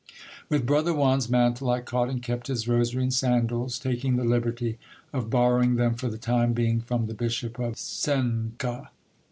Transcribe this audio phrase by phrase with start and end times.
[0.49, 4.79] With brother Juan's mantle, I caught and kept his rosary and sandals; taking the liberty
[5.13, 8.89] of borrowing them for the time being from the bishop of Cuenca.